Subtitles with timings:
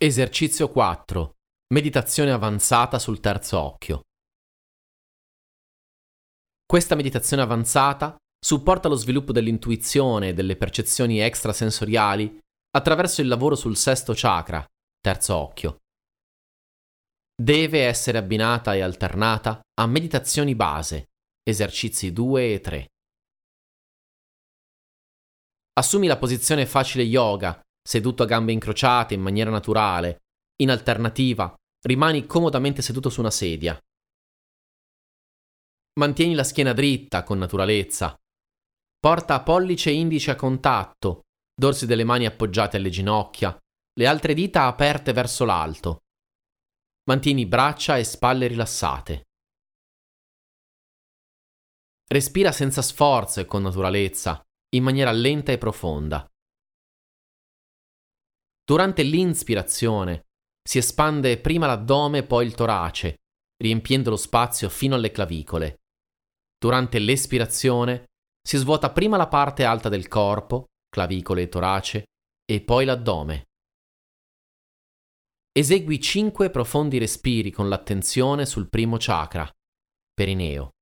[0.00, 1.38] Esercizio 4.
[1.74, 4.02] Meditazione avanzata sul terzo occhio.
[6.64, 12.38] Questa meditazione avanzata supporta lo sviluppo dell'intuizione e delle percezioni extrasensoriali
[12.76, 14.64] attraverso il lavoro sul sesto chakra,
[15.00, 15.78] terzo occhio.
[17.34, 21.06] Deve essere abbinata e alternata a meditazioni base,
[21.42, 22.88] esercizi 2 e 3.
[25.72, 30.24] Assumi la posizione facile yoga seduto a gambe incrociate in maniera naturale.
[30.60, 31.54] In alternativa,
[31.86, 33.78] rimani comodamente seduto su una sedia.
[35.98, 38.14] Mantieni la schiena dritta con naturalezza.
[38.98, 41.22] Porta pollice e indice a contatto,
[41.58, 43.56] dorsi delle mani appoggiate alle ginocchia,
[43.94, 46.00] le altre dita aperte verso l'alto.
[47.04, 49.22] Mantieni braccia e spalle rilassate.
[52.06, 54.44] Respira senza sforzo e con naturalezza,
[54.76, 56.28] in maniera lenta e profonda.
[58.68, 60.26] Durante l'inspirazione
[60.62, 63.22] si espande prima l'addome e poi il torace,
[63.56, 65.78] riempiendo lo spazio fino alle clavicole.
[66.58, 68.10] Durante l'espirazione
[68.46, 72.04] si svuota prima la parte alta del corpo, clavicole e torace,
[72.44, 73.46] e poi l'addome.
[75.50, 79.50] Esegui cinque profondi respiri con l'attenzione sul primo chakra,
[80.12, 80.72] perineo.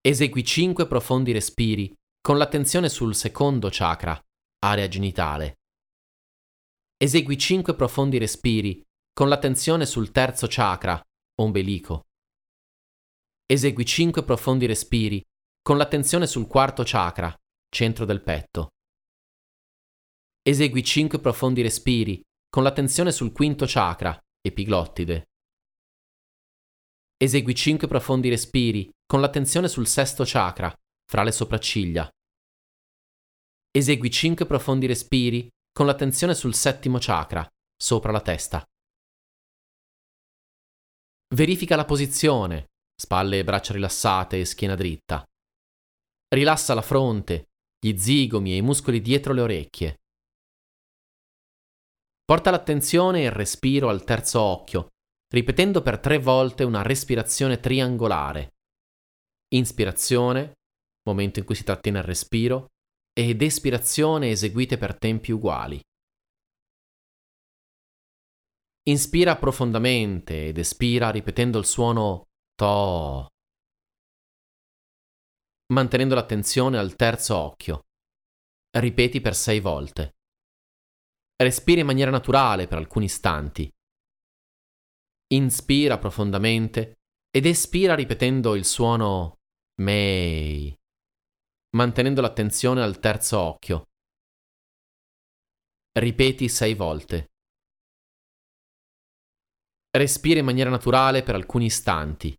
[0.00, 4.18] Esegui cinque profondi respiri con l'attenzione sul secondo chakra,
[4.60, 5.58] area genitale.
[6.96, 8.80] Esegui 5 profondi respiri
[9.12, 11.00] con l'attenzione sul terzo chakra,
[11.40, 12.06] ombelico.
[13.46, 15.20] Esegui 5 profondi respiri
[15.60, 17.34] con l'attenzione sul quarto chakra,
[17.68, 18.68] centro del petto.
[20.40, 25.24] Esegui 5 profondi respiri con l'attenzione sul quinto chakra, epiglottide.
[27.16, 30.72] Esegui 5 profondi respiri con l'attenzione sul sesto chakra,
[31.10, 32.08] fra le sopracciglia.
[33.70, 37.44] Esegui 5 profondi respiri con l'attenzione sul settimo chakra,
[37.76, 38.64] sopra la testa.
[41.34, 45.24] Verifica la posizione, spalle e braccia rilassate e schiena dritta.
[46.28, 49.96] Rilassa la fronte, gli zigomi e i muscoli dietro le orecchie.
[52.24, 54.90] Porta l'attenzione e il respiro al terzo occhio,
[55.26, 58.54] ripetendo per tre volte una respirazione triangolare.
[59.54, 60.52] Inspirazione,
[61.02, 62.68] momento in cui si trattiene il respiro,
[63.16, 65.80] ed espirazione eseguite per tempi uguali.
[68.86, 72.24] Inspira profondamente ed espira ripetendo il suono
[72.56, 73.28] To,
[75.72, 77.84] mantenendo l'attenzione al terzo occhio.
[78.76, 80.16] Ripeti per sei volte.
[81.36, 83.70] Respira in maniera naturale per alcuni istanti.
[85.32, 86.94] Inspira profondamente
[87.30, 89.36] ed espira ripetendo il suono
[89.80, 90.76] Mei
[91.74, 93.88] mantenendo l'attenzione al terzo occhio.
[95.92, 97.32] Ripeti sei volte.
[99.90, 102.34] Respira in maniera naturale per alcuni istanti.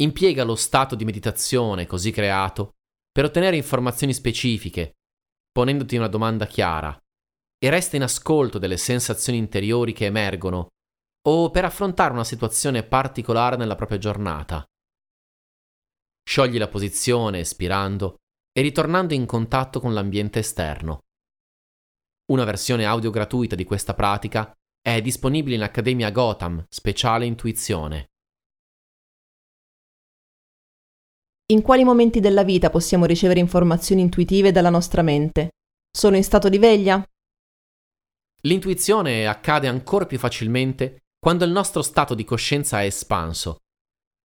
[0.00, 2.74] Impiega lo stato di meditazione così creato
[3.10, 4.98] per ottenere informazioni specifiche,
[5.50, 6.96] ponendoti una domanda chiara,
[7.58, 10.68] e resta in ascolto delle sensazioni interiori che emergono,
[11.28, 14.64] o per affrontare una situazione particolare nella propria giornata.
[16.28, 18.16] Sciogli la posizione espirando
[18.52, 21.04] e ritornando in contatto con l'ambiente esterno.
[22.32, 28.10] Una versione audio gratuita di questa pratica è disponibile in Accademia Gotham, speciale intuizione.
[31.46, 35.52] In quali momenti della vita possiamo ricevere informazioni intuitive dalla nostra mente?
[35.90, 37.02] Sono in stato di veglia?
[38.42, 43.60] L'intuizione accade ancora più facilmente quando il nostro stato di coscienza è espanso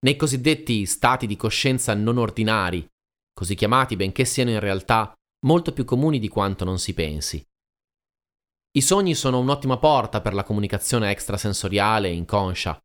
[0.03, 2.85] nei cosiddetti stati di coscienza non ordinari,
[3.33, 5.13] così chiamati benché siano in realtà
[5.45, 7.43] molto più comuni di quanto non si pensi.
[8.75, 12.79] I sogni sono un'ottima porta per la comunicazione extrasensoriale e inconscia.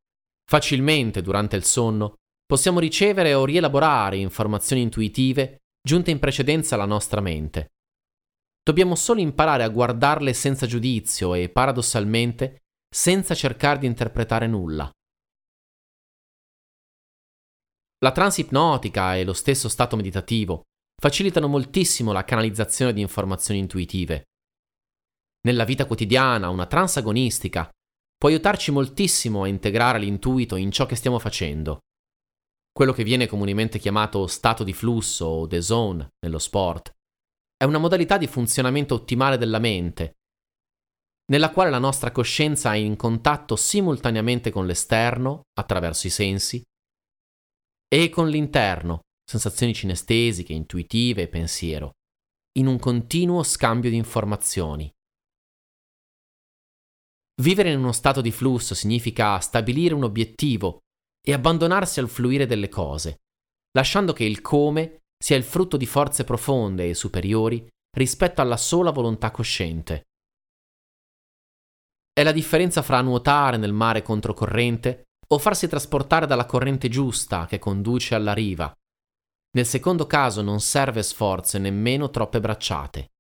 [0.44, 7.20] Facilmente, durante il sonno, possiamo ricevere o rielaborare informazioni intuitive giunte in precedenza alla nostra
[7.20, 7.68] mente.
[8.62, 12.58] Dobbiamo solo imparare a guardarle senza giudizio e, paradossalmente,
[12.94, 14.90] senza cercare di interpretare nulla.
[18.00, 20.62] La trance ipnotica e lo stesso stato meditativo
[21.00, 24.24] facilitano moltissimo la canalizzazione di informazioni intuitive.
[25.46, 27.68] Nella vita quotidiana una trance agonistica
[28.16, 31.80] può aiutarci moltissimo a integrare l'intuito in ciò che stiamo facendo.
[32.72, 36.94] Quello che viene comunemente chiamato stato di flusso o the zone nello sport
[37.56, 40.18] è una modalità di funzionamento ottimale della mente,
[41.30, 46.62] nella quale la nostra coscienza è in contatto simultaneamente con l'esterno, attraverso i sensi,
[47.88, 51.92] e con l'interno, sensazioni cinestesiche, intuitive e pensiero,
[52.58, 54.92] in un continuo scambio di informazioni.
[57.40, 60.80] Vivere in uno stato di flusso significa stabilire un obiettivo
[61.24, 63.20] e abbandonarsi al fluire delle cose,
[63.72, 68.90] lasciando che il come sia il frutto di forze profonde e superiori rispetto alla sola
[68.90, 70.02] volontà cosciente.
[72.12, 77.58] È la differenza fra nuotare nel mare controcorrente o farsi trasportare dalla corrente giusta che
[77.58, 78.72] conduce alla riva.
[79.50, 83.10] Nel secondo caso non serve sforzo e nemmeno troppe bracciate.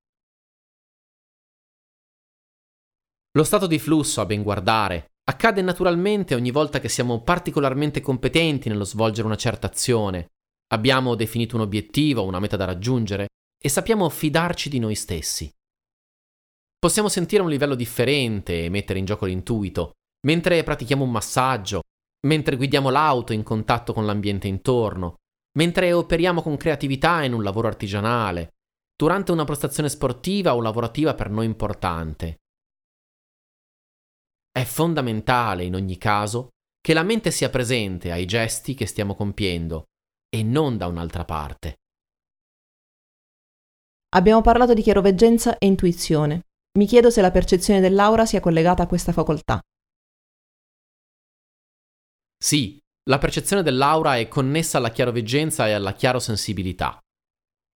[3.32, 8.68] Lo stato di flusso, a ben guardare, accade naturalmente ogni volta che siamo particolarmente competenti
[8.68, 10.28] nello svolgere una certa azione,
[10.72, 13.28] abbiamo definito un obiettivo, una meta da raggiungere
[13.62, 15.52] e sappiamo fidarci di noi stessi.
[16.78, 19.92] Possiamo sentire un livello differente e mettere in gioco l'intuito,
[20.26, 21.82] mentre pratichiamo un massaggio,
[22.26, 25.16] mentre guidiamo l'auto in contatto con l'ambiente intorno,
[25.56, 28.54] mentre operiamo con creatività in un lavoro artigianale,
[28.96, 32.40] durante una prestazione sportiva o lavorativa per noi importante.
[34.50, 36.48] È fondamentale in ogni caso
[36.80, 39.84] che la mente sia presente ai gesti che stiamo compiendo
[40.28, 41.76] e non da un'altra parte.
[44.16, 46.46] Abbiamo parlato di chiaroveggenza e intuizione.
[46.78, 49.60] Mi chiedo se la percezione dell'aura sia collegata a questa facoltà.
[52.38, 56.98] Sì, la percezione dell'aura è connessa alla chiaroveggenza e alla chiarosensibilità.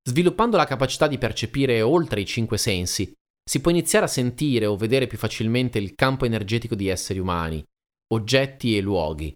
[0.09, 3.13] Sviluppando la capacità di percepire oltre i cinque sensi,
[3.45, 7.65] si può iniziare a sentire o vedere più facilmente il campo energetico di esseri umani,
[8.13, 9.35] oggetti e luoghi.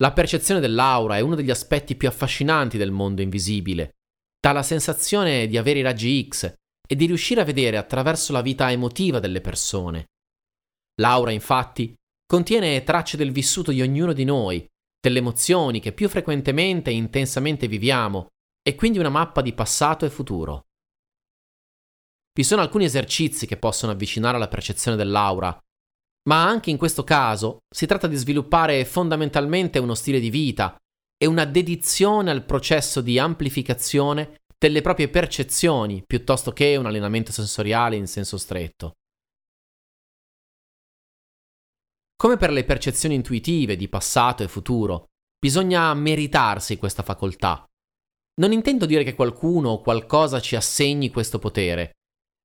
[0.00, 3.96] La percezione dell'aura è uno degli aspetti più affascinanti del mondo invisibile.
[4.40, 6.54] Dà la sensazione di avere i raggi X
[6.88, 10.06] e di riuscire a vedere attraverso la vita emotiva delle persone.
[11.00, 11.94] L'aura, infatti,
[12.30, 14.64] contiene tracce del vissuto di ognuno di noi,
[15.00, 18.28] delle emozioni che più frequentemente e intensamente viviamo,
[18.62, 20.66] e quindi una mappa di passato e futuro.
[22.32, 25.58] Vi sono alcuni esercizi che possono avvicinare alla percezione dell'aura,
[26.28, 30.76] ma anche in questo caso si tratta di sviluppare fondamentalmente uno stile di vita
[31.16, 37.96] e una dedizione al processo di amplificazione delle proprie percezioni piuttosto che un allenamento sensoriale
[37.96, 38.92] in senso stretto.
[42.20, 45.06] Come per le percezioni intuitive di passato e futuro,
[45.38, 47.64] bisogna meritarsi questa facoltà.
[48.42, 51.92] Non intendo dire che qualcuno o qualcosa ci assegni questo potere,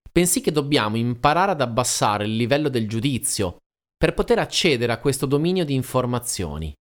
[0.09, 3.57] bensì che dobbiamo imparare ad abbassare il livello del giudizio
[3.97, 6.73] per poter accedere a questo dominio di informazioni.